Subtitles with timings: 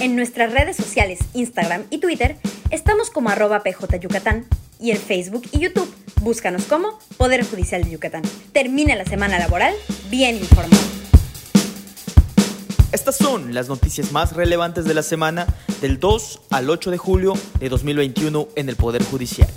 [0.00, 2.36] En nuestras redes sociales Instagram y Twitter
[2.70, 4.44] estamos como arroba pjyucatán
[4.80, 8.22] y en Facebook y YouTube búscanos como Poder Judicial de Yucatán.
[8.52, 9.72] Termina la semana laboral
[10.10, 11.03] bien informado.
[12.94, 15.48] Estas son las noticias más relevantes de la semana
[15.80, 19.48] del 2 al 8 de julio de 2021 en el Poder Judicial.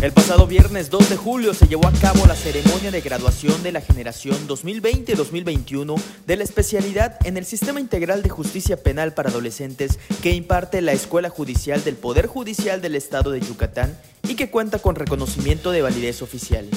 [0.00, 3.72] El pasado viernes 2 de julio se llevó a cabo la ceremonia de graduación de
[3.72, 9.98] la generación 2020-2021 de la especialidad en el Sistema Integral de Justicia Penal para Adolescentes
[10.22, 14.78] que imparte la Escuela Judicial del Poder Judicial del Estado de Yucatán y que cuenta
[14.78, 16.68] con reconocimiento de validez oficial.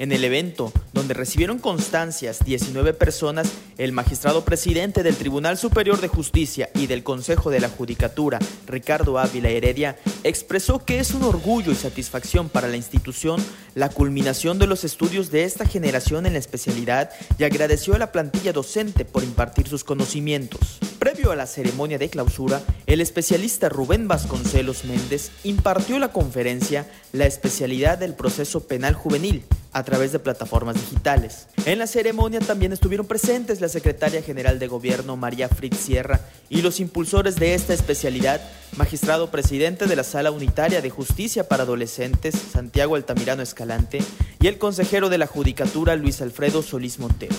[0.00, 3.48] En el evento, donde recibieron constancias 19 personas,
[3.78, 9.20] el magistrado presidente del Tribunal Superior de Justicia y del Consejo de la Judicatura, Ricardo
[9.20, 13.40] Ávila Heredia, expresó que es un orgullo y satisfacción para la institución
[13.76, 18.10] la culminación de los estudios de esta generación en la especialidad y agradeció a la
[18.10, 20.78] plantilla docente por impartir sus conocimientos.
[20.98, 27.26] Previo a la ceremonia de clausura, el especialista Rubén Vasconcelos Méndez impartió la conferencia La
[27.26, 29.44] especialidad del proceso penal juvenil
[29.74, 31.48] a través de plataformas digitales.
[31.66, 36.62] En la ceremonia también estuvieron presentes la secretaria general de gobierno María Fritz Sierra y
[36.62, 38.40] los impulsores de esta especialidad,
[38.76, 43.98] magistrado presidente de la Sala Unitaria de Justicia para Adolescentes, Santiago Altamirano Escalante,
[44.40, 47.34] y el consejero de la Judicatura, Luis Alfredo Solís Montero.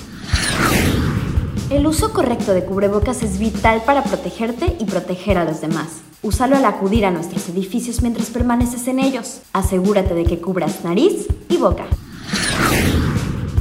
[1.70, 6.02] El uso correcto de cubrebocas es vital para protegerte y proteger a los demás.
[6.22, 9.39] Úsalo al acudir a nuestros edificios mientras permaneces en ellos.
[9.53, 11.86] Asegúrate de que cubras nariz y boca.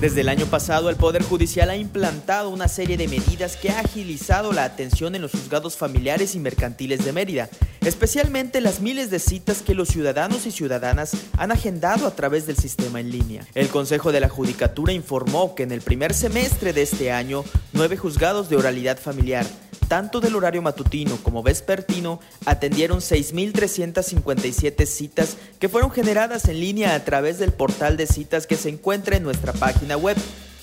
[0.05, 3.81] Desde el año pasado, el Poder Judicial ha implantado una serie de medidas que ha
[3.81, 7.49] agilizado la atención en los juzgados familiares y mercantiles de Mérida,
[7.81, 12.59] especialmente las miles de citas que los ciudadanos y ciudadanas han agendado a través del
[12.59, 13.47] sistema en línea.
[13.55, 17.43] El Consejo de la Judicatura informó que en el primer semestre de este año,
[17.73, 19.47] nueve juzgados de oralidad familiar,
[19.89, 27.05] tanto del horario matutino como vespertino, atendieron 6.357 citas que fueron generadas en línea a
[27.05, 30.17] través del portal de citas que se encuentra en nuestra página web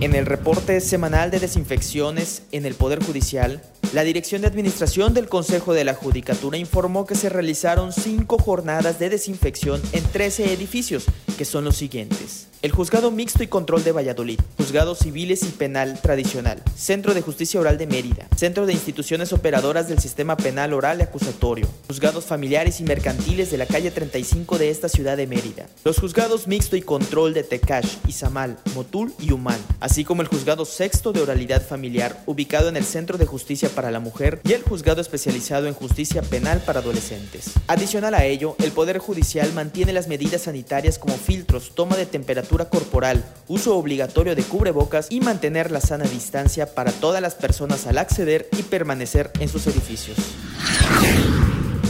[0.00, 3.62] En el reporte semanal de desinfecciones en el Poder Judicial,
[3.94, 8.98] la Dirección de Administración del Consejo de la Judicatura informó que se realizaron cinco jornadas
[8.98, 12.48] de desinfección en 13 edificios, que son los siguientes.
[12.64, 17.60] El Juzgado Mixto y Control de Valladolid, Juzgados Civiles y Penal Tradicional, Centro de Justicia
[17.60, 22.80] Oral de Mérida, Centro de Instituciones Operadoras del Sistema Penal Oral y Acusatorio, Juzgados Familiares
[22.80, 26.80] y Mercantiles de la calle 35 de esta ciudad de Mérida, los Juzgados Mixto y
[26.80, 32.22] Control de Tecash, Izamal, Motul y Humán, así como el Juzgado Sexto de Oralidad Familiar,
[32.24, 36.22] ubicado en el Centro de Justicia para la Mujer y el Juzgado Especializado en Justicia
[36.22, 37.50] Penal para Adolescentes.
[37.66, 42.68] Adicional a ello, el Poder Judicial mantiene las medidas sanitarias como filtros, toma de temperatura
[42.68, 47.98] corporal, uso obligatorio de cubrebocas y mantener la sana distancia para todas las personas al
[47.98, 50.16] acceder y permanecer en sus edificios.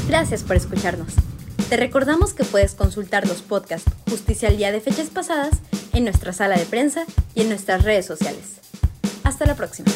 [0.09, 1.13] Gracias por escucharnos.
[1.69, 5.59] Te recordamos que puedes consultar los podcasts Justicia al Día de fechas pasadas
[5.93, 7.05] en nuestra sala de prensa
[7.35, 8.61] y en nuestras redes sociales.
[9.25, 9.91] Hasta la próxima.